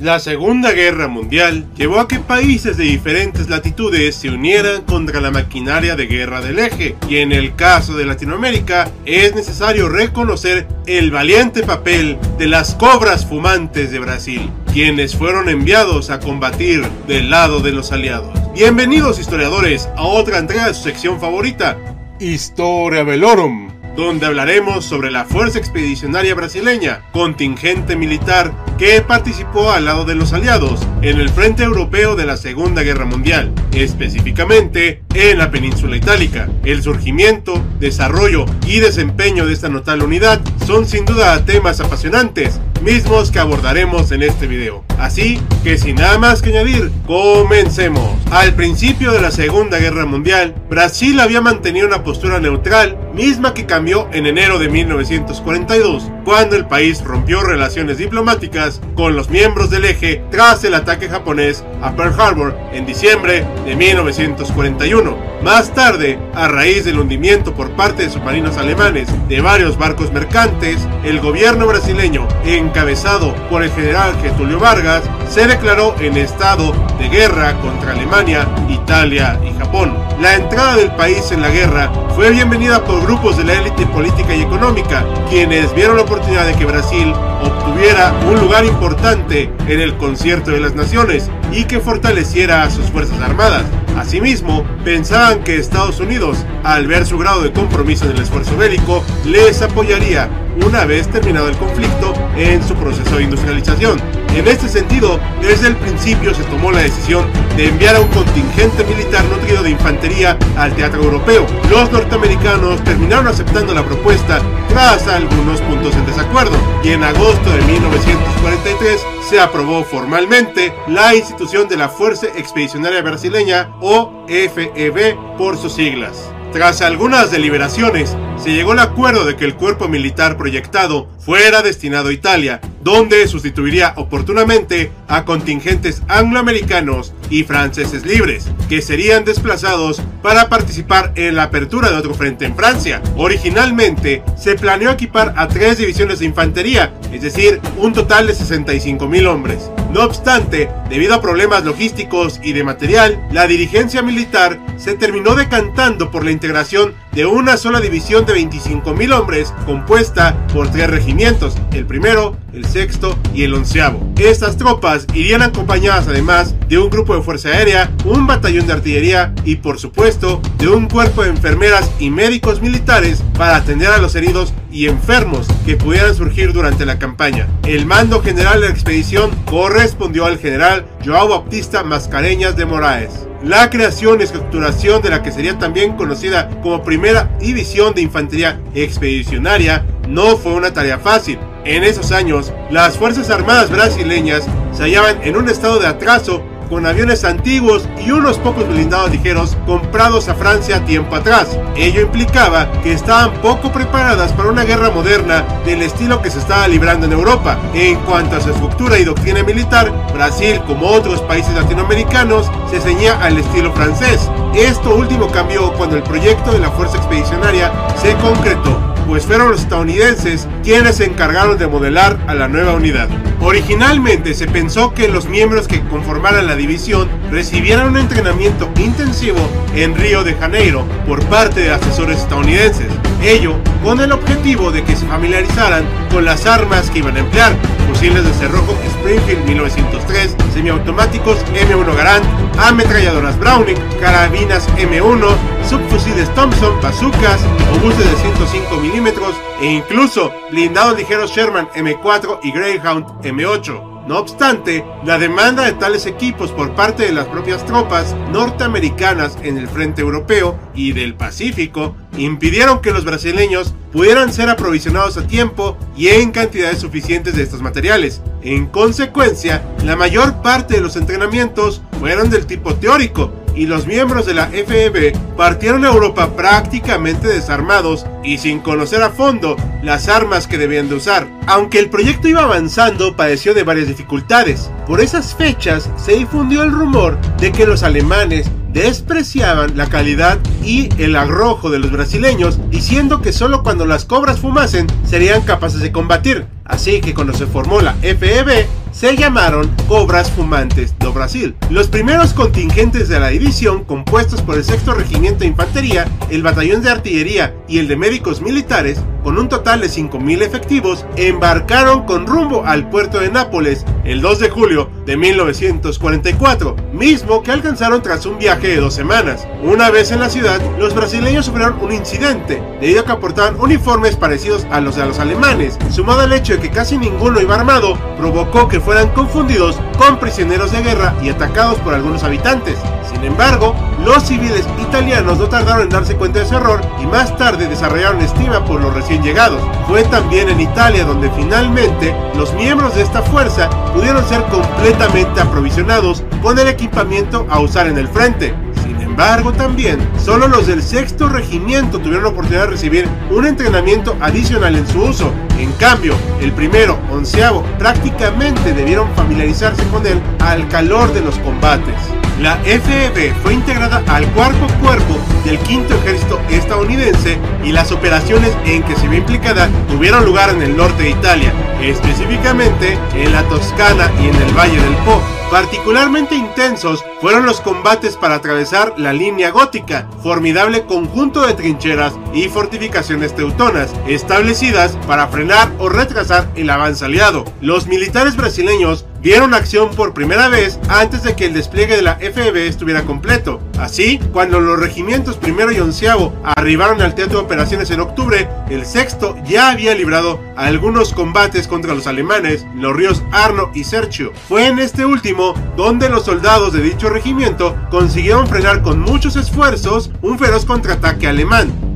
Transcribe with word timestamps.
La 0.00 0.20
Segunda 0.20 0.70
Guerra 0.70 1.08
Mundial 1.08 1.66
llevó 1.74 1.98
a 1.98 2.06
que 2.06 2.20
países 2.20 2.76
de 2.76 2.84
diferentes 2.84 3.48
latitudes 3.48 4.14
se 4.14 4.30
unieran 4.30 4.82
contra 4.82 5.20
la 5.20 5.32
maquinaria 5.32 5.96
de 5.96 6.06
guerra 6.06 6.40
del 6.40 6.60
eje, 6.60 6.94
y 7.08 7.16
en 7.16 7.32
el 7.32 7.56
caso 7.56 7.96
de 7.96 8.06
Latinoamérica 8.06 8.88
es 9.04 9.34
necesario 9.34 9.88
reconocer 9.88 10.68
el 10.86 11.10
valiente 11.10 11.64
papel 11.64 12.16
de 12.38 12.46
las 12.46 12.76
cobras 12.76 13.26
fumantes 13.26 13.90
de 13.90 13.98
Brasil, 13.98 14.48
quienes 14.72 15.16
fueron 15.16 15.48
enviados 15.48 16.10
a 16.10 16.20
combatir 16.20 16.84
del 17.08 17.30
lado 17.30 17.58
de 17.58 17.72
los 17.72 17.90
aliados. 17.90 18.38
Bienvenidos 18.54 19.18
historiadores 19.18 19.88
a 19.96 20.04
otra 20.04 20.38
entrega 20.38 20.68
de 20.68 20.74
su 20.74 20.84
sección 20.84 21.18
favorita, 21.18 21.76
Historia 22.20 23.02
Velorum 23.02 23.67
donde 23.98 24.26
hablaremos 24.26 24.84
sobre 24.84 25.10
la 25.10 25.24
Fuerza 25.24 25.58
Expedicionaria 25.58 26.32
Brasileña, 26.32 27.02
contingente 27.10 27.96
militar 27.96 28.54
que 28.78 29.00
participó 29.00 29.72
al 29.72 29.86
lado 29.86 30.04
de 30.04 30.14
los 30.14 30.32
aliados 30.32 30.80
en 31.02 31.18
el 31.18 31.28
Frente 31.28 31.64
Europeo 31.64 32.14
de 32.14 32.24
la 32.24 32.36
Segunda 32.36 32.84
Guerra 32.84 33.06
Mundial, 33.06 33.52
específicamente 33.72 35.02
en 35.14 35.38
la 35.38 35.50
península 35.50 35.96
itálica. 35.96 36.48
El 36.64 36.80
surgimiento, 36.80 37.60
desarrollo 37.80 38.46
y 38.68 38.78
desempeño 38.78 39.46
de 39.46 39.54
esta 39.54 39.68
notable 39.68 40.04
unidad 40.04 40.40
son 40.64 40.86
sin 40.86 41.04
duda 41.04 41.44
temas 41.44 41.80
apasionantes, 41.80 42.60
mismos 42.82 43.30
que 43.30 43.38
abordaremos 43.38 44.12
en 44.12 44.22
este 44.22 44.46
video. 44.46 44.84
Así 44.98 45.40
que 45.62 45.78
sin 45.78 45.96
nada 45.96 46.18
más 46.18 46.42
que 46.42 46.50
añadir, 46.50 46.90
comencemos. 47.06 48.18
Al 48.30 48.54
principio 48.54 49.12
de 49.12 49.20
la 49.20 49.30
Segunda 49.30 49.78
Guerra 49.78 50.06
Mundial, 50.06 50.54
Brasil 50.68 51.18
había 51.20 51.40
mantenido 51.40 51.86
una 51.86 52.02
postura 52.02 52.40
neutral, 52.40 52.98
misma 53.14 53.54
que 53.54 53.66
cambió 53.66 54.08
en 54.12 54.26
enero 54.26 54.58
de 54.58 54.68
1942, 54.68 56.10
cuando 56.24 56.56
el 56.56 56.66
país 56.66 57.02
rompió 57.02 57.42
relaciones 57.42 57.98
diplomáticas 57.98 58.80
con 58.94 59.16
los 59.16 59.30
miembros 59.30 59.70
del 59.70 59.84
eje 59.84 60.22
tras 60.30 60.64
el 60.64 60.74
ataque 60.74 61.08
japonés 61.08 61.64
a 61.80 61.92
Pearl 61.92 62.20
Harbor 62.20 62.56
en 62.72 62.86
diciembre 62.86 63.46
de 63.64 63.76
1941. 63.76 65.28
Más 65.42 65.72
tarde, 65.72 66.18
a 66.34 66.48
raíz 66.48 66.84
del 66.84 66.98
hundimiento 66.98 67.54
por 67.54 67.70
parte 67.70 68.02
de 68.02 68.10
submarinos 68.10 68.56
alemanes 68.56 69.08
de 69.28 69.40
varios 69.40 69.78
barcos 69.78 70.12
mercantes, 70.12 70.86
el 71.04 71.20
gobierno 71.20 71.66
brasileño, 71.66 72.26
encabezado 72.68 73.34
por 73.48 73.62
el 73.62 73.70
general 73.72 74.14
Getulio 74.20 74.60
Vargas, 74.60 75.02
se 75.28 75.46
declaró 75.46 75.94
en 76.00 76.16
estado 76.16 76.74
de 76.98 77.08
guerra 77.08 77.58
contra 77.60 77.92
Alemania, 77.92 78.46
Italia 78.68 79.40
y 79.42 79.58
Japón. 79.58 79.96
La 80.20 80.34
entrada 80.34 80.76
del 80.76 80.90
país 80.92 81.30
en 81.32 81.40
la 81.40 81.48
guerra 81.48 81.90
fue 82.14 82.30
bienvenida 82.30 82.84
por 82.84 83.02
grupos 83.02 83.36
de 83.38 83.44
la 83.44 83.54
élite 83.54 83.86
política 83.86 84.34
y 84.34 84.42
económica, 84.42 85.04
quienes 85.30 85.74
vieron 85.74 85.96
la 85.96 86.02
oportunidad 86.02 86.46
de 86.46 86.54
que 86.54 86.66
Brasil 86.66 87.14
obtuviera 87.42 88.14
un 88.28 88.40
lugar 88.40 88.64
importante 88.64 89.50
en 89.66 89.80
el 89.80 89.96
concierto 89.96 90.50
de 90.50 90.60
las 90.60 90.74
naciones 90.74 91.30
y 91.52 91.64
que 91.64 91.80
fortaleciera 91.80 92.62
a 92.62 92.70
sus 92.70 92.86
fuerzas 92.86 93.20
armadas. 93.20 93.64
Asimismo, 93.96 94.64
pensaban 94.84 95.42
que 95.42 95.56
Estados 95.56 96.00
Unidos, 96.00 96.38
al 96.64 96.86
ver 96.86 97.06
su 97.06 97.18
grado 97.18 97.42
de 97.42 97.52
compromiso 97.52 98.04
en 98.04 98.12
el 98.12 98.22
esfuerzo 98.22 98.56
bélico, 98.56 99.04
les 99.24 99.60
apoyaría 99.62 100.28
una 100.66 100.84
vez 100.84 101.08
terminado 101.08 101.48
el 101.48 101.56
conflicto 101.56 102.12
en 102.36 102.62
su 102.62 102.74
proceso 102.74 103.16
de 103.16 103.24
industrialización. 103.24 104.00
En 104.38 104.46
este 104.46 104.68
sentido, 104.68 105.18
desde 105.42 105.66
el 105.66 105.76
principio 105.76 106.32
se 106.32 106.44
tomó 106.44 106.70
la 106.70 106.82
decisión 106.82 107.26
de 107.56 107.66
enviar 107.66 107.96
a 107.96 108.00
un 108.00 108.06
contingente 108.06 108.84
militar 108.84 109.24
nutrido 109.24 109.64
de 109.64 109.70
infantería 109.70 110.38
al 110.56 110.76
teatro 110.76 111.02
europeo. 111.02 111.44
Los 111.68 111.90
norteamericanos 111.90 112.82
terminaron 112.84 113.26
aceptando 113.26 113.74
la 113.74 113.84
propuesta 113.84 114.40
tras 114.68 115.08
algunos 115.08 115.60
puntos 115.62 115.92
en 115.96 116.06
desacuerdo 116.06 116.56
y 116.84 116.90
en 116.90 117.02
agosto 117.02 117.50
de 117.50 117.62
1943 117.62 119.04
se 119.28 119.40
aprobó 119.40 119.82
formalmente 119.82 120.72
la 120.86 121.16
institución 121.16 121.66
de 121.66 121.76
la 121.76 121.88
Fuerza 121.88 122.28
Expedicionaria 122.28 123.02
Brasileña 123.02 123.74
o 123.80 124.24
FEB 124.28 125.16
por 125.36 125.58
sus 125.58 125.72
siglas. 125.72 126.30
Tras 126.52 126.80
algunas 126.80 127.30
deliberaciones, 127.30 128.16
se 128.38 128.50
llegó 128.52 128.72
al 128.72 128.78
acuerdo 128.78 129.26
de 129.26 129.36
que 129.36 129.44
el 129.44 129.54
cuerpo 129.54 129.86
militar 129.86 130.36
proyectado 130.38 131.08
fuera 131.18 131.60
destinado 131.60 132.08
a 132.08 132.12
Italia, 132.12 132.60
donde 132.82 133.26
sustituiría 133.28 133.92
oportunamente 133.96 134.90
a 135.08 135.26
contingentes 135.26 136.02
angloamericanos 136.08 137.12
y 137.28 137.42
franceses 137.42 138.06
libres, 138.06 138.46
que 138.68 138.80
serían 138.80 139.26
desplazados 139.26 140.00
para 140.22 140.48
participar 140.48 141.12
en 141.16 141.36
la 141.36 141.44
apertura 141.44 141.90
de 141.90 141.96
otro 141.96 142.14
frente 142.14 142.46
en 142.46 142.56
Francia. 142.56 143.02
Originalmente 143.16 144.22
se 144.36 144.54
planeó 144.54 144.90
equipar 144.90 145.34
a 145.36 145.48
tres 145.48 145.76
divisiones 145.76 146.20
de 146.20 146.26
infantería, 146.26 146.94
es 147.12 147.20
decir, 147.20 147.60
un 147.76 147.92
total 147.92 148.26
de 148.26 148.34
65.000 148.34 149.26
hombres. 149.26 149.70
No 149.92 150.04
obstante, 150.04 150.68
debido 150.90 151.14
a 151.14 151.22
problemas 151.22 151.64
logísticos 151.64 152.40
y 152.42 152.52
de 152.52 152.62
material, 152.62 153.26
la 153.32 153.46
dirigencia 153.46 154.02
militar 154.02 154.60
se 154.76 154.94
terminó 154.94 155.34
decantando 155.34 156.10
por 156.10 156.24
la 156.24 156.30
integración 156.30 156.94
de 157.12 157.24
una 157.24 157.56
sola 157.56 157.80
división 157.80 158.26
de 158.26 158.34
25.000 158.34 159.12
hombres 159.18 159.54
compuesta 159.64 160.36
por 160.52 160.70
tres 160.70 160.88
regimientos, 160.90 161.56
el 161.72 161.86
primero, 161.86 162.36
el 162.52 162.66
sexto 162.66 163.18
y 163.34 163.44
el 163.44 163.54
onceavo. 163.54 164.12
Estas 164.18 164.56
tropas 164.56 165.06
irían 165.14 165.42
acompañadas 165.42 166.06
además 166.06 166.54
de 166.68 166.78
un 166.78 166.90
grupo 166.90 167.16
de 167.16 167.22
fuerza 167.22 167.48
aérea, 167.48 167.90
un 168.04 168.26
batallón 168.26 168.66
de 168.66 168.74
artillería 168.74 169.34
y 169.44 169.56
por 169.56 169.78
supuesto 169.78 170.40
de 170.58 170.68
un 170.68 170.86
cuerpo 170.86 171.22
de 171.22 171.30
enfermeras 171.30 171.90
y 171.98 172.10
médicos 172.10 172.60
militares 172.60 173.22
para 173.36 173.56
atender 173.56 173.88
a 173.88 173.98
los 173.98 174.14
heridos 174.14 174.52
y 174.78 174.86
enfermos 174.86 175.48
que 175.66 175.76
pudieran 175.76 176.14
surgir 176.14 176.52
durante 176.52 176.86
la 176.86 177.00
campaña. 177.00 177.48
El 177.66 177.84
mando 177.84 178.22
general 178.22 178.60
de 178.60 178.68
la 178.68 178.72
expedición 178.72 179.32
correspondió 179.44 180.24
al 180.24 180.38
general 180.38 180.86
Joao 181.04 181.26
Baptista 181.26 181.82
Mascareñas 181.82 182.56
de 182.56 182.64
Moraes. 182.64 183.26
La 183.42 183.70
creación 183.70 184.20
y 184.20 184.22
estructuración 184.22 185.02
de 185.02 185.10
la 185.10 185.20
que 185.20 185.32
sería 185.32 185.58
también 185.58 185.96
conocida 185.96 186.48
como 186.62 186.84
Primera 186.84 187.28
División 187.40 187.92
de 187.92 188.02
Infantería 188.02 188.60
Expedicionaria 188.72 189.84
no 190.06 190.36
fue 190.36 190.54
una 190.54 190.72
tarea 190.72 191.00
fácil. 191.00 191.40
En 191.64 191.82
esos 191.82 192.12
años, 192.12 192.52
las 192.70 192.96
Fuerzas 192.96 193.30
Armadas 193.30 193.70
brasileñas 193.70 194.44
se 194.72 194.84
hallaban 194.84 195.18
en 195.24 195.36
un 195.36 195.48
estado 195.48 195.80
de 195.80 195.88
atraso 195.88 196.40
con 196.68 196.86
aviones 196.86 197.24
antiguos 197.24 197.88
y 198.04 198.10
unos 198.10 198.38
pocos 198.38 198.68
blindados 198.68 199.10
ligeros 199.10 199.56
comprados 199.66 200.28
a 200.28 200.34
Francia 200.34 200.84
tiempo 200.84 201.16
atrás. 201.16 201.58
Ello 201.76 202.02
implicaba 202.02 202.70
que 202.82 202.92
estaban 202.92 203.32
poco 203.40 203.72
preparadas 203.72 204.32
para 204.32 204.50
una 204.50 204.64
guerra 204.64 204.90
moderna 204.90 205.44
del 205.64 205.82
estilo 205.82 206.20
que 206.22 206.30
se 206.30 206.38
estaba 206.38 206.68
librando 206.68 207.06
en 207.06 207.12
Europa. 207.12 207.58
En 207.74 207.96
cuanto 208.00 208.36
a 208.36 208.40
su 208.40 208.50
estructura 208.50 208.98
y 208.98 209.04
doctrina 209.04 209.42
militar, 209.42 209.92
Brasil, 210.12 210.60
como 210.66 210.88
otros 210.88 211.20
países 211.22 211.54
latinoamericanos, 211.54 212.50
se 212.70 212.80
ceñía 212.80 213.20
al 213.22 213.38
estilo 213.38 213.72
francés. 213.72 214.28
Esto 214.54 214.94
último 214.94 215.28
cambió 215.28 215.72
cuando 215.74 215.96
el 215.96 216.02
proyecto 216.02 216.52
de 216.52 216.60
la 216.60 216.70
Fuerza 216.70 216.96
Expedicionaria 216.96 217.72
se 218.00 218.14
concretó 218.16 218.97
pues 219.08 219.24
fueron 219.24 219.50
los 219.50 219.62
estadounidenses 219.62 220.46
quienes 220.62 220.96
se 220.96 221.06
encargaron 221.06 221.56
de 221.56 221.66
modelar 221.66 222.18
a 222.26 222.34
la 222.34 222.46
nueva 222.46 222.74
unidad. 222.74 223.08
Originalmente 223.40 224.34
se 224.34 224.46
pensó 224.46 224.92
que 224.92 225.08
los 225.08 225.28
miembros 225.28 225.66
que 225.66 225.80
conformaran 225.80 226.46
la 226.46 226.56
división 226.56 227.08
recibieran 227.30 227.88
un 227.88 227.96
entrenamiento 227.96 228.70
intensivo 228.76 229.38
en 229.74 229.96
Río 229.96 230.24
de 230.24 230.34
Janeiro 230.34 230.84
por 231.06 231.24
parte 231.24 231.60
de 231.60 231.70
asesores 231.70 232.18
estadounidenses, 232.18 232.88
ello 233.22 233.54
con 233.82 234.00
el 234.00 234.12
objetivo 234.12 234.70
de 234.70 234.84
que 234.84 234.94
se 234.94 235.06
familiarizaran 235.06 235.84
con 236.12 236.26
las 236.26 236.44
armas 236.44 236.90
que 236.90 236.98
iban 236.98 237.16
a 237.16 237.20
emplear, 237.20 237.56
fusiles 237.88 238.24
de 238.24 238.32
cerrojo 238.34 238.76
Springfield 238.98 239.44
1903, 239.46 240.36
semiautomáticos 240.52 241.38
M1 241.54 241.96
Garand, 241.96 242.24
ametralladoras 242.58 243.38
Browning, 243.38 243.78
carabinas 244.00 244.68
M1, 244.76 245.24
subfusiles 245.68 246.32
Thompson, 246.34 246.78
bazookas, 246.80 247.40
obuses 247.76 248.10
de 248.10 248.16
105 248.16 248.76
milímetros 248.76 249.34
e 249.60 249.66
incluso 249.72 250.30
blindados 250.50 250.96
ligeros 250.98 251.32
Sherman 251.32 251.68
M4 251.70 252.40
y 252.42 252.52
Greyhound 252.52 253.06
M8. 253.22 253.97
No 254.08 254.20
obstante, 254.20 254.86
la 255.04 255.18
demanda 255.18 255.66
de 255.66 255.72
tales 255.72 256.06
equipos 256.06 256.50
por 256.50 256.74
parte 256.74 257.02
de 257.02 257.12
las 257.12 257.26
propias 257.26 257.66
tropas 257.66 258.16
norteamericanas 258.32 259.36
en 259.42 259.58
el 259.58 259.68
frente 259.68 260.00
europeo 260.00 260.58
y 260.74 260.92
del 260.92 261.14
Pacífico 261.14 261.94
impidieron 262.16 262.80
que 262.80 262.92
los 262.92 263.04
brasileños 263.04 263.74
pudieran 263.92 264.32
ser 264.32 264.48
aprovisionados 264.48 265.18
a 265.18 265.26
tiempo 265.26 265.76
y 265.94 266.08
en 266.08 266.30
cantidades 266.30 266.78
suficientes 266.78 267.36
de 267.36 267.42
estos 267.42 267.60
materiales. 267.60 268.22
En 268.40 268.64
consecuencia, 268.68 269.62
la 269.84 269.94
mayor 269.94 270.40
parte 270.40 270.76
de 270.76 270.80
los 270.80 270.96
entrenamientos 270.96 271.82
fueron 272.00 272.30
del 272.30 272.46
tipo 272.46 272.76
teórico, 272.76 273.30
y 273.58 273.66
los 273.66 273.88
miembros 273.88 274.24
de 274.24 274.34
la 274.34 274.46
FEB 274.46 275.18
partieron 275.36 275.84
a 275.84 275.88
Europa 275.88 276.30
prácticamente 276.36 277.26
desarmados 277.26 278.06
y 278.22 278.38
sin 278.38 278.60
conocer 278.60 279.02
a 279.02 279.10
fondo 279.10 279.56
las 279.82 280.08
armas 280.08 280.46
que 280.46 280.58
debían 280.58 280.88
de 280.88 280.94
usar. 280.94 281.26
Aunque 281.46 281.80
el 281.80 281.90
proyecto 281.90 282.28
iba 282.28 282.44
avanzando, 282.44 283.16
padeció 283.16 283.54
de 283.54 283.64
varias 283.64 283.88
dificultades. 283.88 284.70
Por 284.86 285.00
esas 285.00 285.34
fechas 285.34 285.90
se 285.96 286.12
difundió 286.12 286.62
el 286.62 286.70
rumor 286.70 287.18
de 287.38 287.50
que 287.50 287.66
los 287.66 287.82
alemanes 287.82 288.48
despreciaban 288.72 289.76
la 289.76 289.88
calidad 289.88 290.38
y 290.62 290.88
el 291.02 291.16
arrojo 291.16 291.68
de 291.68 291.80
los 291.80 291.90
brasileños, 291.90 292.60
diciendo 292.70 293.20
que 293.22 293.32
solo 293.32 293.64
cuando 293.64 293.86
las 293.86 294.04
cobras 294.04 294.38
fumasen 294.38 294.86
serían 295.04 295.42
capaces 295.42 295.80
de 295.80 295.90
combatir. 295.90 296.46
Así 296.64 297.00
que 297.00 297.14
cuando 297.14 297.32
se 297.32 297.46
formó 297.46 297.80
la 297.80 297.94
FEB, 297.94 298.66
se 298.92 299.16
llamaron 299.16 299.70
Cobras 299.86 300.30
Fumantes 300.30 300.94
do 300.98 301.12
Brasil. 301.12 301.54
Los 301.70 301.88
primeros 301.88 302.32
contingentes 302.32 303.08
de 303.08 303.20
la 303.20 303.28
división, 303.28 303.84
compuestos 303.84 304.42
por 304.42 304.56
el 304.56 304.64
6 304.64 304.86
Regimiento 304.86 305.40
de 305.40 305.46
Infantería, 305.46 306.06
el 306.30 306.42
Batallón 306.42 306.82
de 306.82 306.90
Artillería 306.90 307.54
y 307.68 307.78
el 307.78 307.88
de 307.88 307.96
Médicos 307.96 308.40
Militares, 308.40 308.98
con 309.28 309.36
un 309.36 309.50
total 309.50 309.82
de 309.82 309.88
5.000 309.88 310.40
efectivos, 310.40 311.04
embarcaron 311.16 312.06
con 312.06 312.26
rumbo 312.26 312.64
al 312.64 312.88
puerto 312.88 313.20
de 313.20 313.30
Nápoles 313.30 313.84
el 314.06 314.22
2 314.22 314.38
de 314.38 314.48
julio 314.48 314.88
de 315.04 315.18
1944, 315.18 316.74
mismo 316.94 317.42
que 317.42 317.52
alcanzaron 317.52 318.00
tras 318.00 318.24
un 318.24 318.38
viaje 318.38 318.68
de 318.68 318.76
dos 318.76 318.94
semanas. 318.94 319.46
Una 319.62 319.90
vez 319.90 320.12
en 320.12 320.20
la 320.20 320.30
ciudad, 320.30 320.58
los 320.78 320.94
brasileños 320.94 321.44
sufrieron 321.44 321.78
un 321.82 321.92
incidente, 321.92 322.62
debido 322.80 323.02
a 323.02 323.04
que 323.04 323.12
aportaban 323.12 323.60
uniformes 323.60 324.16
parecidos 324.16 324.66
a 324.70 324.80
los 324.80 324.96
de 324.96 325.04
los 325.04 325.18
alemanes, 325.18 325.76
sumado 325.90 326.20
al 326.20 326.32
hecho 326.32 326.54
de 326.54 326.60
que 326.60 326.70
casi 326.70 326.96
ninguno 326.96 327.38
iba 327.42 327.54
armado, 327.54 327.98
provocó 328.16 328.66
que 328.66 328.80
fueran 328.80 329.10
confundidos 329.10 329.78
con 329.98 330.18
prisioneros 330.18 330.72
de 330.72 330.82
guerra 330.82 331.14
y 331.22 331.28
atacados 331.28 331.78
por 331.80 331.92
algunos 331.92 332.22
habitantes. 332.22 332.78
Sin 333.12 333.24
embargo, 333.24 333.74
los 334.04 334.22
civiles 334.22 334.64
italianos 334.80 335.38
no 335.38 335.48
tardaron 335.48 335.82
en 335.82 335.88
darse 335.88 336.16
cuenta 336.16 336.38
de 336.38 336.44
ese 336.46 336.54
error 336.54 336.80
y 337.02 337.06
más 337.06 337.36
tarde 337.36 337.66
desarrollaron 337.66 338.20
estima 338.20 338.64
por 338.64 338.80
los 338.80 338.94
recién 338.94 339.17
llegados. 339.22 339.60
Fue 339.86 340.02
también 340.04 340.48
en 340.48 340.60
Italia 340.60 341.04
donde 341.04 341.30
finalmente 341.30 342.14
los 342.36 342.52
miembros 342.54 342.94
de 342.94 343.02
esta 343.02 343.22
fuerza 343.22 343.68
pudieron 343.92 344.26
ser 344.28 344.42
completamente 344.44 345.40
aprovisionados 345.40 346.22
con 346.42 346.58
el 346.58 346.68
equipamiento 346.68 347.46
a 347.50 347.60
usar 347.60 347.86
en 347.86 347.98
el 347.98 348.08
frente. 348.08 348.54
Sin 348.82 349.00
embargo, 349.00 349.52
también 349.52 349.98
solo 350.18 350.48
los 350.48 350.66
del 350.66 350.82
sexto 350.82 351.28
regimiento 351.28 351.98
tuvieron 351.98 352.24
la 352.24 352.30
oportunidad 352.30 352.62
de 352.62 352.70
recibir 352.70 353.08
un 353.30 353.46
entrenamiento 353.46 354.16
adicional 354.20 354.76
en 354.76 354.86
su 354.86 355.02
uso. 355.02 355.32
En 355.58 355.72
cambio, 355.72 356.14
el 356.40 356.52
primero, 356.52 356.98
onceavo, 357.10 357.64
prácticamente 357.78 358.72
debieron 358.72 359.08
familiarizarse 359.16 359.82
con 359.88 360.06
él 360.06 360.20
al 360.40 360.68
calor 360.68 361.12
de 361.12 361.20
los 361.22 361.38
combates. 361.38 362.17
La 362.40 362.56
FEB 362.58 363.34
fue 363.42 363.54
integrada 363.54 364.00
al 364.06 364.24
cuarto 364.32 364.68
cuerpo 364.80 365.18
del 365.44 365.58
quinto 365.58 365.94
ejército 365.96 366.40
estadounidense 366.48 367.36
y 367.64 367.72
las 367.72 367.90
operaciones 367.90 368.56
en 368.64 368.84
que 368.84 368.94
se 368.94 369.08
vio 369.08 369.18
implicada 369.18 369.68
tuvieron 369.88 370.24
lugar 370.24 370.50
en 370.50 370.62
el 370.62 370.76
norte 370.76 371.02
de 371.02 371.10
Italia, 371.10 371.52
específicamente 371.82 372.96
en 373.14 373.32
la 373.32 373.42
Toscana 373.48 374.08
y 374.22 374.28
en 374.28 374.36
el 374.36 374.56
Valle 374.56 374.80
del 374.80 374.94
Po. 375.04 375.20
Particularmente 375.50 376.36
intensos 376.36 377.02
fueron 377.22 377.46
los 377.46 377.60
combates 377.62 378.16
para 378.16 378.34
atravesar 378.34 378.92
la 378.98 379.14
línea 379.14 379.50
gótica, 379.50 380.06
formidable 380.22 380.84
conjunto 380.84 381.46
de 381.46 381.54
trincheras 381.54 382.12
y 382.34 382.48
fortificaciones 382.48 383.34
teutonas, 383.34 383.94
establecidas 384.06 384.96
para 385.06 385.26
frenar 385.28 385.72
o 385.78 385.88
retrasar 385.88 386.48
el 386.54 386.68
avance 386.68 387.04
aliado. 387.04 387.46
Los 387.62 387.86
militares 387.86 388.36
brasileños 388.36 389.06
vieron 389.28 389.52
acción 389.52 389.90
por 389.90 390.14
primera 390.14 390.48
vez 390.48 390.80
antes 390.88 391.22
de 391.22 391.36
que 391.36 391.44
el 391.44 391.52
despliegue 391.52 391.96
de 391.96 392.00
la 392.00 392.14
FEB 392.14 392.56
estuviera 392.66 393.02
completo. 393.02 393.60
Así, 393.78 394.18
cuando 394.32 394.58
los 394.58 394.78
regimientos 394.78 395.36
primero 395.36 395.70
y 395.70 395.78
onceavo 395.80 396.34
arribaron 396.56 397.02
al 397.02 397.14
teatro 397.14 397.40
de 397.40 397.44
operaciones 397.44 397.90
en 397.90 398.00
octubre, 398.00 398.48
el 398.70 398.86
sexto 398.86 399.36
ya 399.44 399.68
había 399.68 399.94
librado 399.94 400.40
algunos 400.56 401.12
combates 401.12 401.68
contra 401.68 401.94
los 401.94 402.06
alemanes 402.06 402.62
en 402.62 402.80
los 402.80 402.96
ríos 402.96 403.22
Arno 403.30 403.70
y 403.74 403.84
Serchio. 403.84 404.32
Fue 404.48 404.66
en 404.66 404.78
este 404.78 405.04
último 405.04 405.52
donde 405.76 406.08
los 406.08 406.24
soldados 406.24 406.72
de 406.72 406.80
dicho 406.80 407.10
regimiento 407.10 407.76
consiguieron 407.90 408.46
frenar 408.46 408.80
con 408.80 408.98
muchos 408.98 409.36
esfuerzos 409.36 410.10
un 410.22 410.38
feroz 410.38 410.64
contraataque 410.64 411.26
alemán. 411.26 411.87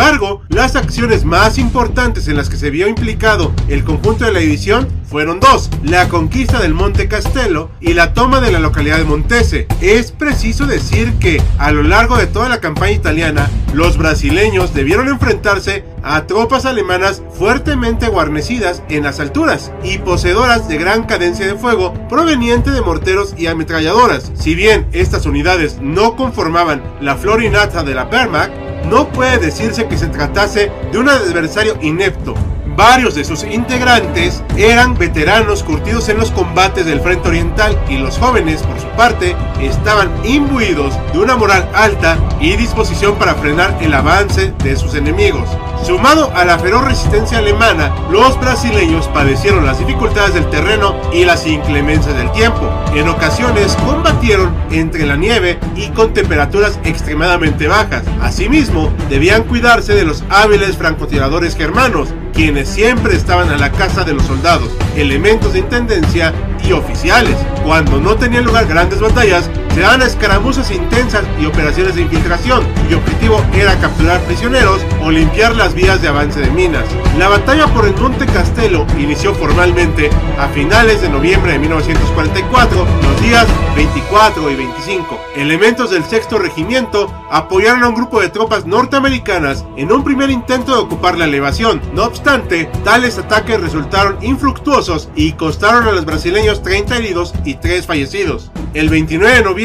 Embargo, 0.00 0.40
las 0.48 0.76
acciones 0.76 1.26
más 1.26 1.58
importantes 1.58 2.26
en 2.26 2.38
las 2.38 2.48
que 2.48 2.56
se 2.56 2.70
vio 2.70 2.88
implicado 2.88 3.52
el 3.68 3.84
conjunto 3.84 4.24
de 4.24 4.32
la 4.32 4.38
división 4.38 4.88
fueron 5.04 5.40
dos, 5.40 5.68
la 5.82 6.08
conquista 6.08 6.58
del 6.58 6.72
Monte 6.72 7.06
Castello 7.06 7.68
y 7.80 7.92
la 7.92 8.14
toma 8.14 8.40
de 8.40 8.50
la 8.50 8.60
localidad 8.60 8.96
de 8.96 9.04
Montese. 9.04 9.66
Es 9.82 10.10
preciso 10.10 10.66
decir 10.66 11.12
que 11.20 11.42
a 11.58 11.70
lo 11.70 11.82
largo 11.82 12.16
de 12.16 12.26
toda 12.26 12.48
la 12.48 12.60
campaña 12.60 12.92
italiana, 12.92 13.50
los 13.74 13.98
brasileños 13.98 14.72
debieron 14.72 15.08
enfrentarse 15.08 15.84
a 16.02 16.26
tropas 16.26 16.64
alemanas 16.64 17.22
fuertemente 17.38 18.08
guarnecidas 18.08 18.82
en 18.88 19.02
las 19.02 19.20
alturas 19.20 19.70
y 19.84 19.98
poseedoras 19.98 20.66
de 20.66 20.78
gran 20.78 21.02
cadencia 21.02 21.46
de 21.46 21.56
fuego 21.56 21.92
proveniente 22.08 22.70
de 22.70 22.80
morteros 22.80 23.34
y 23.36 23.48
ametralladoras. 23.48 24.32
Si 24.32 24.54
bien 24.54 24.86
estas 24.92 25.26
unidades 25.26 25.78
no 25.82 26.16
conformaban 26.16 26.82
la 27.02 27.16
florinata 27.16 27.82
de 27.82 27.94
la 27.94 28.06
Wehrmacht, 28.06 28.69
no 28.88 29.08
puede 29.08 29.38
decirse 29.38 29.86
que 29.86 29.96
se 29.96 30.08
tratase 30.08 30.70
de 30.92 30.98
un 30.98 31.08
adversario 31.08 31.76
inepto. 31.82 32.34
Varios 32.80 33.14
de 33.14 33.26
sus 33.26 33.44
integrantes 33.44 34.42
eran 34.56 34.96
veteranos 34.96 35.62
curtidos 35.62 36.08
en 36.08 36.16
los 36.16 36.30
combates 36.30 36.86
del 36.86 37.02
Frente 37.02 37.28
Oriental 37.28 37.78
y 37.90 37.98
los 37.98 38.16
jóvenes, 38.16 38.62
por 38.62 38.80
su 38.80 38.86
parte, 38.96 39.36
estaban 39.60 40.10
imbuidos 40.24 40.94
de 41.12 41.18
una 41.18 41.36
moral 41.36 41.68
alta 41.74 42.16
y 42.40 42.56
disposición 42.56 43.16
para 43.16 43.34
frenar 43.34 43.76
el 43.82 43.92
avance 43.92 44.54
de 44.64 44.76
sus 44.76 44.94
enemigos. 44.94 45.46
Sumado 45.84 46.30
a 46.34 46.46
la 46.46 46.58
feroz 46.58 46.84
resistencia 46.84 47.38
alemana, 47.38 47.94
los 48.10 48.40
brasileños 48.40 49.08
padecieron 49.08 49.66
las 49.66 49.78
dificultades 49.78 50.32
del 50.32 50.48
terreno 50.48 50.94
y 51.12 51.26
las 51.26 51.46
inclemencias 51.46 52.16
del 52.16 52.32
tiempo. 52.32 52.70
En 52.94 53.08
ocasiones 53.08 53.76
combatieron 53.86 54.54
entre 54.70 55.04
la 55.04 55.16
nieve 55.16 55.58
y 55.76 55.88
con 55.88 56.14
temperaturas 56.14 56.78
extremadamente 56.84 57.66
bajas. 57.66 58.04
Asimismo, 58.22 58.90
debían 59.10 59.42
cuidarse 59.44 59.94
de 59.94 60.04
los 60.04 60.24
hábiles 60.30 60.78
francotiradores 60.78 61.56
germanos, 61.56 62.08
quienes 62.40 62.70
siempre 62.70 63.14
estaban 63.14 63.50
a 63.50 63.58
la 63.58 63.70
casa 63.70 64.02
de 64.02 64.14
los 64.14 64.22
soldados, 64.22 64.70
elementos 64.96 65.52
de 65.52 65.58
intendencia 65.58 66.32
y 66.64 66.72
oficiales. 66.72 67.36
Cuando 67.64 68.00
no 68.00 68.16
tenían 68.16 68.46
lugar 68.46 68.66
grandes 68.66 68.98
batallas, 68.98 69.50
se 69.74 69.80
daban 69.80 70.02
escaramuzas 70.02 70.70
intensas 70.70 71.24
y 71.40 71.46
operaciones 71.46 71.94
de 71.94 72.02
infiltración, 72.02 72.64
y 72.90 72.94
objetivo 72.94 73.42
era 73.54 73.78
capturar 73.80 74.20
prisioneros 74.22 74.80
o 75.02 75.10
limpiar 75.10 75.54
las 75.56 75.74
vías 75.74 76.02
de 76.02 76.08
avance 76.08 76.40
de 76.40 76.50
minas. 76.50 76.84
La 77.18 77.28
batalla 77.28 77.66
por 77.68 77.86
el 77.86 77.94
Monte 77.96 78.26
Castelo 78.26 78.86
inició 78.98 79.34
formalmente 79.34 80.10
a 80.38 80.48
finales 80.48 81.00
de 81.02 81.08
noviembre 81.08 81.52
de 81.52 81.58
1944, 81.60 82.86
los 83.02 83.22
días 83.22 83.46
24 83.76 84.50
y 84.50 84.56
25. 84.56 85.20
Elementos 85.36 85.90
del 85.90 86.04
sexto 86.04 86.38
regimiento 86.38 87.12
apoyaron 87.30 87.84
a 87.84 87.88
un 87.88 87.94
grupo 87.94 88.20
de 88.20 88.28
tropas 88.28 88.66
norteamericanas 88.66 89.64
en 89.76 89.92
un 89.92 90.02
primer 90.02 90.30
intento 90.30 90.74
de 90.74 90.82
ocupar 90.82 91.16
la 91.16 91.26
elevación. 91.26 91.80
No 91.94 92.04
obstante, 92.04 92.70
tales 92.84 93.18
ataques 93.18 93.60
resultaron 93.60 94.16
infructuosos 94.22 95.08
y 95.14 95.32
costaron 95.32 95.86
a 95.86 95.92
los 95.92 96.04
brasileños 96.04 96.62
30 96.62 96.96
heridos 96.96 97.32
y 97.44 97.54
3 97.54 97.86
fallecidos. 97.86 98.50
El 98.74 98.88
29 98.88 99.36
de 99.36 99.42
noviembre, 99.42 99.59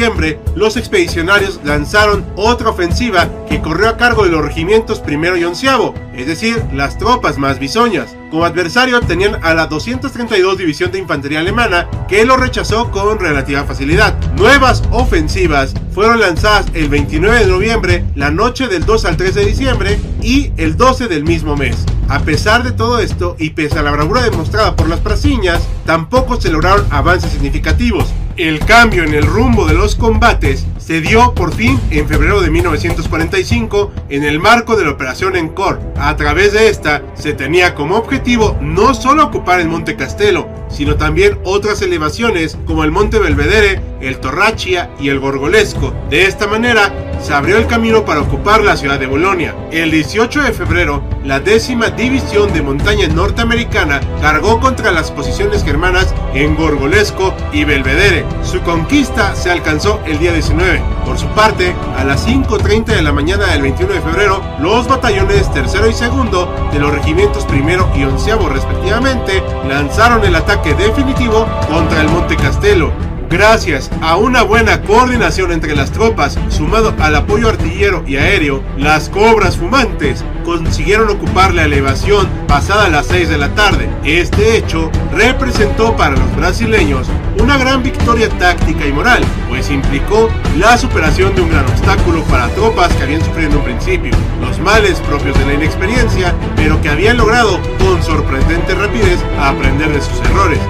los 0.54 0.76
expedicionarios 0.76 1.60
lanzaron 1.64 2.26
otra 2.36 2.68
ofensiva 2.68 3.30
que 3.48 3.62
corrió 3.62 3.88
a 3.88 3.96
cargo 3.96 4.24
de 4.24 4.30
los 4.30 4.44
regimientos 4.44 5.00
primero 5.00 5.38
y 5.38 5.44
onceavo, 5.44 5.94
es 6.14 6.26
decir, 6.26 6.62
las 6.74 6.98
tropas 6.98 7.38
más 7.38 7.58
bisoñas. 7.58 8.14
Como 8.30 8.44
adversario 8.44 9.00
tenían 9.00 9.42
a 9.42 9.54
la 9.54 9.66
232 9.66 10.58
División 10.58 10.92
de 10.92 10.98
Infantería 10.98 11.40
Alemana, 11.40 11.88
que 12.08 12.26
lo 12.26 12.36
rechazó 12.36 12.90
con 12.90 13.18
relativa 13.18 13.64
facilidad. 13.64 14.14
Nuevas 14.34 14.82
ofensivas 14.90 15.72
fueron 15.92 16.20
lanzadas 16.20 16.66
el 16.74 16.90
29 16.90 17.38
de 17.38 17.46
noviembre, 17.46 18.04
la 18.14 18.30
noche 18.30 18.68
del 18.68 18.84
2 18.84 19.04
al 19.06 19.16
3 19.16 19.34
de 19.34 19.46
diciembre 19.46 19.98
y 20.20 20.52
el 20.58 20.76
12 20.76 21.08
del 21.08 21.24
mismo 21.24 21.56
mes. 21.56 21.76
A 22.08 22.20
pesar 22.20 22.64
de 22.64 22.72
todo 22.72 22.98
esto 22.98 23.34
y 23.38 23.50
pese 23.50 23.78
a 23.78 23.82
la 23.82 23.92
bravura 23.92 24.22
demostrada 24.22 24.76
por 24.76 24.90
las 24.90 25.00
prasiñas, 25.00 25.66
tampoco 25.86 26.38
se 26.38 26.50
lograron 26.50 26.86
avances 26.90 27.30
significativos. 27.30 28.12
El 28.36 28.58
cambio 28.58 29.02
en 29.02 29.14
el 29.14 29.24
rumbo 29.24 29.66
de 29.66 29.72
los 29.72 29.94
combates 29.94 30.66
se 30.86 31.00
dio 31.00 31.34
por 31.34 31.52
fin 31.52 31.80
en 31.90 32.06
febrero 32.06 32.40
de 32.40 32.48
1945 32.48 33.90
en 34.08 34.22
el 34.22 34.38
marco 34.38 34.76
de 34.76 34.84
la 34.84 34.92
Operación 34.92 35.34
Encore. 35.34 35.80
A 35.96 36.14
través 36.14 36.52
de 36.52 36.68
esta 36.68 37.02
se 37.14 37.32
tenía 37.32 37.74
como 37.74 37.96
objetivo 37.96 38.56
no 38.60 38.94
solo 38.94 39.24
ocupar 39.24 39.58
el 39.58 39.68
Monte 39.68 39.96
Castelo, 39.96 40.48
sino 40.68 40.94
también 40.94 41.40
otras 41.42 41.82
elevaciones 41.82 42.56
como 42.66 42.84
el 42.84 42.92
Monte 42.92 43.18
Belvedere, 43.18 43.80
el 44.00 44.18
Torraccia 44.20 44.90
y 45.00 45.08
el 45.08 45.18
Gorgolesco. 45.18 45.92
De 46.08 46.26
esta 46.26 46.46
manera 46.46 46.92
se 47.20 47.34
abrió 47.34 47.56
el 47.56 47.66
camino 47.66 48.04
para 48.04 48.20
ocupar 48.20 48.62
la 48.62 48.76
ciudad 48.76 49.00
de 49.00 49.06
Bolonia. 49.06 49.54
El 49.72 49.90
18 49.90 50.42
de 50.42 50.52
febrero, 50.52 51.02
la 51.24 51.40
décima 51.40 51.88
división 51.88 52.52
de 52.52 52.62
montaña 52.62 53.08
norteamericana 53.08 54.00
cargó 54.20 54.60
contra 54.60 54.92
las 54.92 55.10
posiciones 55.10 55.64
germanas 55.64 56.14
en 56.34 56.54
Gorgolesco 56.54 57.34
y 57.52 57.64
Belvedere. 57.64 58.24
Su 58.42 58.60
conquista 58.60 59.34
se 59.34 59.50
alcanzó 59.50 60.00
el 60.06 60.18
día 60.18 60.32
19. 60.32 60.75
Por 61.04 61.18
su 61.18 61.26
parte, 61.28 61.74
a 61.96 62.04
las 62.04 62.26
5.30 62.26 62.86
de 62.86 63.02
la 63.02 63.12
mañana 63.12 63.46
del 63.46 63.62
21 63.62 63.92
de 63.92 64.00
febrero, 64.00 64.42
los 64.60 64.88
batallones 64.88 65.50
tercero 65.52 65.88
y 65.88 65.92
segundo 65.92 66.52
de 66.72 66.78
los 66.78 66.92
regimientos 66.92 67.44
primero 67.44 67.88
y 67.96 68.04
onceavo 68.04 68.48
respectivamente 68.48 69.42
lanzaron 69.68 70.24
el 70.24 70.34
ataque 70.34 70.74
definitivo 70.74 71.46
contra 71.68 72.00
el 72.00 72.08
Monte 72.08 72.36
Castelo, 72.36 72.92
Gracias 73.28 73.90
a 74.02 74.16
una 74.16 74.42
buena 74.42 74.82
coordinación 74.82 75.50
entre 75.50 75.74
las 75.74 75.90
tropas, 75.90 76.38
sumado 76.48 76.94
al 77.00 77.16
apoyo 77.16 77.48
artillero 77.48 78.04
y 78.06 78.16
aéreo, 78.16 78.62
las 78.78 79.08
cobras 79.08 79.56
fumantes 79.56 80.24
consiguieron 80.44 81.10
ocupar 81.10 81.52
la 81.52 81.64
elevación 81.64 82.28
pasada 82.46 82.88
las 82.88 83.06
6 83.06 83.28
de 83.28 83.38
la 83.38 83.52
tarde. 83.56 83.88
Este 84.04 84.56
hecho 84.56 84.92
representó 85.12 85.96
para 85.96 86.16
los 86.16 86.36
brasileños 86.36 87.08
una 87.40 87.58
gran 87.58 87.82
victoria 87.82 88.28
táctica 88.28 88.86
y 88.86 88.92
moral, 88.92 89.24
pues 89.48 89.70
implicó 89.70 90.28
la 90.56 90.78
superación 90.78 91.34
de 91.34 91.42
un 91.42 91.50
gran 91.50 91.66
obstáculo 91.66 92.22
para 92.24 92.48
tropas 92.50 92.94
que 92.94 93.02
habían 93.02 93.24
sufrido 93.24 93.50
en 93.50 93.56
un 93.56 93.64
principio, 93.64 94.12
los 94.40 94.60
males 94.60 95.00
propios 95.00 95.36
de 95.38 95.46
la 95.46 95.54
inexperiencia, 95.54 96.32
pero 96.54 96.80
que 96.80 96.90
habían 96.90 97.16
logrado 97.16 97.58
con 97.80 98.00
sorprendente 98.04 98.74
rapidez 98.74 99.18
aprender 99.40 99.92
de 99.92 100.00
sus 100.00 100.20
errores. 100.30 100.60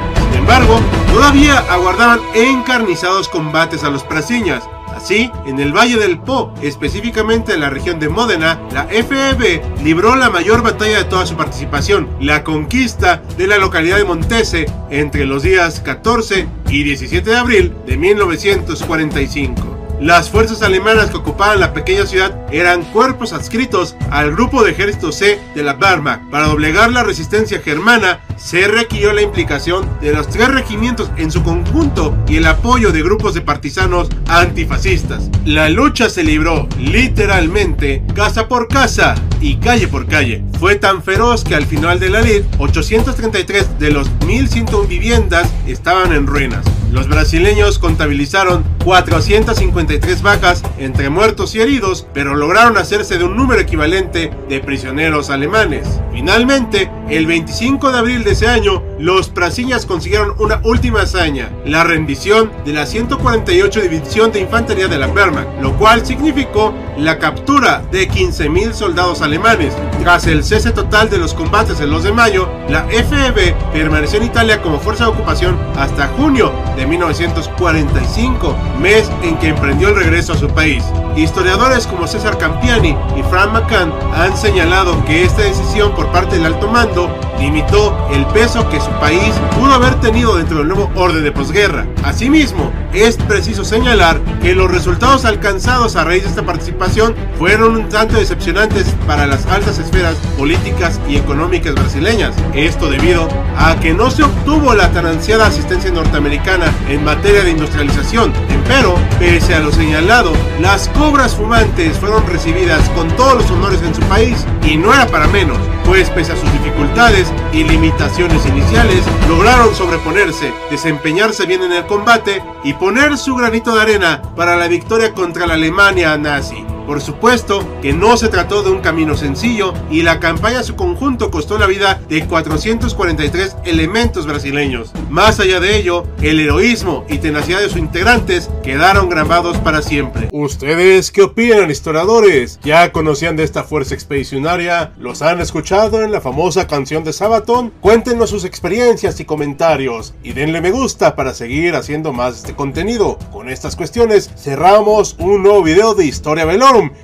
Embargo, 0.48 0.78
todavía 1.12 1.58
aguardaban 1.58 2.20
encarnizados 2.32 3.28
combates 3.28 3.82
a 3.82 3.90
los 3.90 4.04
prasiñas. 4.04 4.62
Así, 4.94 5.28
en 5.44 5.58
el 5.58 5.72
Valle 5.72 5.98
del 5.98 6.20
Po, 6.20 6.54
específicamente 6.62 7.54
en 7.54 7.62
la 7.62 7.68
región 7.68 7.98
de 7.98 8.08
Módena, 8.08 8.60
la 8.72 8.84
FEB 8.84 9.60
libró 9.82 10.14
la 10.14 10.30
mayor 10.30 10.62
batalla 10.62 10.98
de 10.98 11.04
toda 11.04 11.26
su 11.26 11.36
participación, 11.36 12.08
la 12.20 12.44
conquista 12.44 13.24
de 13.36 13.48
la 13.48 13.58
localidad 13.58 13.96
de 13.96 14.04
Montese 14.04 14.66
entre 14.88 15.26
los 15.26 15.42
días 15.42 15.80
14 15.80 16.46
y 16.68 16.84
17 16.84 17.28
de 17.28 17.36
abril 17.36 17.74
de 17.84 17.96
1945. 17.96 19.75
Las 20.00 20.28
fuerzas 20.28 20.60
alemanas 20.60 21.10
que 21.10 21.16
ocupaban 21.16 21.58
la 21.58 21.72
pequeña 21.72 22.04
ciudad 22.04 22.36
eran 22.52 22.82
cuerpos 22.84 23.32
adscritos 23.32 23.96
al 24.10 24.32
grupo 24.32 24.62
de 24.62 24.72
ejército 24.72 25.10
C 25.10 25.40
de 25.54 25.62
la 25.62 25.72
Wehrmacht. 25.72 26.30
Para 26.30 26.48
doblegar 26.48 26.92
la 26.92 27.02
resistencia 27.02 27.60
germana, 27.60 28.20
se 28.36 28.68
requirió 28.68 29.14
la 29.14 29.22
implicación 29.22 29.88
de 30.02 30.12
los 30.12 30.28
tres 30.28 30.48
regimientos 30.48 31.10
en 31.16 31.30
su 31.30 31.42
conjunto 31.42 32.14
y 32.28 32.36
el 32.36 32.46
apoyo 32.46 32.92
de 32.92 33.02
grupos 33.02 33.32
de 33.32 33.40
partisanos 33.40 34.08
antifascistas. 34.28 35.30
La 35.46 35.70
lucha 35.70 36.10
se 36.10 36.22
libró 36.22 36.68
literalmente 36.78 38.02
casa 38.14 38.48
por 38.48 38.68
casa 38.68 39.14
y 39.40 39.56
calle 39.56 39.88
por 39.88 40.06
calle. 40.06 40.44
Fue 40.58 40.76
tan 40.76 41.02
feroz 41.02 41.42
que 41.42 41.54
al 41.54 41.64
final 41.64 41.98
de 42.00 42.10
la 42.10 42.20
lid, 42.20 42.42
833 42.58 43.78
de 43.78 43.90
los 43.90 44.10
1101 44.26 44.86
viviendas 44.86 45.48
estaban 45.66 46.12
en 46.12 46.26
ruinas. 46.26 46.66
Los 46.96 47.08
brasileños 47.08 47.78
contabilizaron 47.78 48.64
453 48.82 50.22
bajas 50.22 50.62
entre 50.78 51.10
muertos 51.10 51.54
y 51.54 51.60
heridos, 51.60 52.06
pero 52.14 52.34
lograron 52.34 52.78
hacerse 52.78 53.18
de 53.18 53.24
un 53.24 53.36
número 53.36 53.60
equivalente 53.60 54.30
de 54.48 54.60
prisioneros 54.60 55.28
alemanes. 55.28 56.00
Finalmente, 56.14 56.90
el 57.10 57.26
25 57.26 57.92
de 57.92 57.98
abril 57.98 58.24
de 58.24 58.30
ese 58.30 58.46
año, 58.46 58.82
los 58.98 59.28
prasiñas 59.28 59.84
consiguieron 59.84 60.32
una 60.38 60.62
última 60.64 61.02
hazaña, 61.02 61.50
la 61.66 61.84
rendición 61.84 62.50
de 62.64 62.72
la 62.72 62.86
148 62.86 63.82
División 63.82 64.32
de 64.32 64.40
Infantería 64.40 64.88
de 64.88 64.96
la 64.96 65.08
Wehrmacht, 65.08 65.60
lo 65.60 65.76
cual 65.76 66.06
significó 66.06 66.72
la 66.96 67.18
captura 67.18 67.82
de 67.92 68.08
15.000 68.08 68.72
soldados 68.72 69.20
alemanes. 69.20 69.74
Tras 70.02 70.26
el 70.26 70.42
cese 70.42 70.70
total 70.70 71.10
de 71.10 71.18
los 71.18 71.34
combates 71.34 71.78
el 71.80 71.90
2 71.90 72.04
de 72.04 72.12
mayo, 72.12 72.48
la 72.70 72.84
FEB 72.84 73.54
permaneció 73.74 74.18
en 74.18 74.26
Italia 74.26 74.62
como 74.62 74.80
fuerza 74.80 75.04
de 75.04 75.10
ocupación 75.10 75.58
hasta 75.76 76.08
junio 76.08 76.52
de 76.74 76.85
1945, 76.86 78.56
mes 78.80 79.10
en 79.22 79.38
que 79.38 79.48
emprendió 79.48 79.88
el 79.88 79.96
regreso 79.96 80.32
a 80.32 80.36
su 80.36 80.48
país. 80.48 80.84
Historiadores 81.16 81.86
como 81.86 82.06
César 82.06 82.38
Campiani 82.38 82.96
y 83.16 83.22
Frank 83.30 83.52
McCann 83.52 83.92
han 84.14 84.36
señalado 84.36 85.04
que 85.04 85.24
esta 85.24 85.42
decisión 85.42 85.94
por 85.94 86.10
parte 86.12 86.36
del 86.36 86.46
alto 86.46 86.68
mando 86.68 87.08
limitó 87.38 88.08
el 88.12 88.24
peso 88.26 88.68
que 88.68 88.80
su 88.80 88.90
país 89.00 89.32
pudo 89.58 89.74
haber 89.74 89.94
tenido 90.00 90.36
dentro 90.36 90.58
del 90.58 90.68
nuevo 90.68 90.90
orden 90.94 91.22
de 91.22 91.32
posguerra. 91.32 91.86
Asimismo, 92.04 92.70
es 92.92 93.16
preciso 93.16 93.64
señalar 93.64 94.20
que 94.40 94.54
los 94.54 94.70
resultados 94.70 95.24
alcanzados 95.24 95.96
a 95.96 96.04
raíz 96.04 96.22
de 96.22 96.30
esta 96.30 96.42
participación 96.42 97.14
fueron 97.38 97.76
un 97.76 97.88
tanto 97.88 98.16
decepcionantes 98.16 98.86
para 99.06 99.26
las 99.26 99.46
altas 99.46 99.78
esferas 99.78 100.16
políticas 100.38 101.00
y 101.08 101.16
económicas 101.16 101.74
brasileñas. 101.74 102.34
Esto 102.54 102.88
debido 102.88 103.28
a 103.56 103.78
que 103.80 103.92
no 103.92 104.10
se 104.10 104.22
obtuvo 104.22 104.74
la 104.74 104.90
tan 104.92 105.06
ansiada 105.06 105.46
asistencia 105.46 105.90
norteamericana 105.90 106.72
en 106.88 107.04
materia 107.04 107.44
de 107.44 107.50
industrialización. 107.50 108.32
Pero, 108.66 108.96
pese 109.18 109.54
a 109.54 109.60
lo 109.60 109.70
señalado, 109.70 110.32
las 110.60 110.88
cobras 110.88 111.34
fumantes 111.36 111.96
fueron 111.98 112.26
recibidas 112.26 112.88
con 112.90 113.08
todos 113.16 113.34
los 113.42 113.50
honores 113.50 113.80
en 113.82 113.94
su 113.94 114.00
país 114.02 114.44
y 114.64 114.76
no 114.76 114.92
era 114.92 115.06
para 115.06 115.28
menos, 115.28 115.58
pues 115.84 116.10
pese 116.10 116.32
a 116.32 116.36
sus 116.36 116.52
dificultades 116.52 117.25
y 117.52 117.64
limitaciones 117.64 118.44
iniciales, 118.46 119.02
lograron 119.28 119.74
sobreponerse, 119.74 120.52
desempeñarse 120.70 121.46
bien 121.46 121.62
en 121.62 121.72
el 121.72 121.86
combate 121.86 122.42
y 122.64 122.74
poner 122.74 123.16
su 123.18 123.34
granito 123.34 123.74
de 123.74 123.82
arena 123.82 124.22
para 124.36 124.56
la 124.56 124.68
victoria 124.68 125.14
contra 125.14 125.46
la 125.46 125.54
Alemania 125.54 126.16
nazi. 126.16 126.75
Por 126.86 127.00
supuesto 127.00 127.66
que 127.82 127.92
no 127.92 128.16
se 128.16 128.28
trató 128.28 128.62
de 128.62 128.70
un 128.70 128.80
camino 128.80 129.16
sencillo 129.16 129.74
y 129.90 130.02
la 130.02 130.20
campaña 130.20 130.60
a 130.60 130.62
su 130.62 130.76
conjunto 130.76 131.30
costó 131.30 131.58
la 131.58 131.66
vida 131.66 132.00
de 132.08 132.24
443 132.26 133.56
elementos 133.64 134.26
brasileños. 134.26 134.92
Más 135.10 135.40
allá 135.40 135.58
de 135.58 135.76
ello, 135.76 136.06
el 136.22 136.38
heroísmo 136.38 137.04
y 137.08 137.18
tenacidad 137.18 137.60
de 137.60 137.68
sus 137.68 137.78
integrantes 137.78 138.50
quedaron 138.62 139.08
grabados 139.08 139.58
para 139.58 139.82
siempre. 139.82 140.28
¿Ustedes 140.32 141.10
qué 141.10 141.22
opinan, 141.22 141.70
historiadores? 141.70 142.60
¿Ya 142.62 142.92
conocían 142.92 143.36
de 143.36 143.42
esta 143.42 143.64
fuerza 143.64 143.94
expedicionaria? 143.94 144.92
¿Los 144.98 145.22
han 145.22 145.40
escuchado 145.40 146.02
en 146.02 146.12
la 146.12 146.20
famosa 146.20 146.68
canción 146.68 147.02
de 147.02 147.12
Sabaton? 147.12 147.72
Cuéntenos 147.80 148.30
sus 148.30 148.44
experiencias 148.44 149.18
y 149.18 149.24
comentarios 149.24 150.14
y 150.22 150.32
denle 150.32 150.60
me 150.60 150.70
gusta 150.70 151.16
para 151.16 151.34
seguir 151.34 151.74
haciendo 151.74 152.12
más 152.12 152.34
de 152.34 152.38
este 152.40 152.54
contenido. 152.54 153.18
Con 153.32 153.48
estas 153.48 153.74
cuestiones 153.74 154.30
cerramos 154.36 155.16
un 155.18 155.42
nuevo 155.42 155.62
video 155.62 155.94
de 155.94 156.06
Historia 156.06 156.44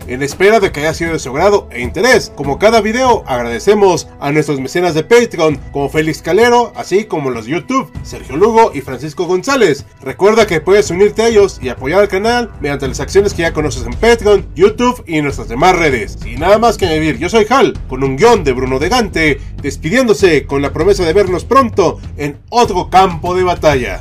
En 0.07 0.23
espera 0.23 0.61
de 0.61 0.71
que 0.71 0.81
haya 0.81 0.93
sido 0.93 1.13
de 1.13 1.19
su 1.19 1.31
agrado 1.31 1.67
e 1.71 1.81
interés. 1.81 2.31
Como 2.37 2.59
cada 2.59 2.83
video, 2.83 3.25
agradecemos 3.27 4.07
a 4.21 4.31
nuestros 4.31 4.61
mecenas 4.61 4.93
de 4.93 5.03
Patreon, 5.03 5.59
como 5.73 5.89
Félix 5.89 6.21
Calero, 6.21 6.73
así 6.77 7.05
como 7.05 7.31
los 7.31 7.47
de 7.47 7.53
YouTube, 7.53 7.91
Sergio 8.03 8.37
Lugo 8.37 8.73
y 8.75 8.83
Francisco 8.83 9.25
González. 9.25 9.87
Recuerda 10.03 10.47
que 10.47 10.61
puedes 10.61 10.91
unirte 10.91 11.23
a 11.23 11.29
ellos 11.29 11.59
y 11.63 11.71
apoyar 11.71 12.01
al 12.01 12.09
canal 12.09 12.51
mediante 12.61 12.87
las 12.87 13.01
acciones 13.01 13.33
que 13.33 13.43
ya 13.43 13.55
conoces 13.55 13.87
en 13.87 13.95
Patreon, 13.95 14.47
YouTube 14.55 15.03
y 15.07 15.23
nuestras 15.23 15.49
demás 15.49 15.79
redes. 15.79 16.19
Sin 16.23 16.41
nada 16.41 16.59
más 16.59 16.77
que 16.77 16.87
añadir, 16.87 17.17
yo 17.17 17.31
soy 17.31 17.47
Hal, 17.49 17.73
con 17.89 18.05
un 18.05 18.17
guion 18.17 18.45
de 18.45 18.53
Bruno 18.53 18.79
de 18.79 18.91
Gante, 18.91 19.41
despidiéndose 19.63 20.45
con 20.45 20.61
la 20.61 20.75
promesa 20.75 21.05
de 21.05 21.15
vernos 21.15 21.47
pronto 21.47 21.99
en 22.19 22.39
otro 22.51 22.91
campo 22.91 23.35
de 23.35 23.45
batalla. 23.45 24.01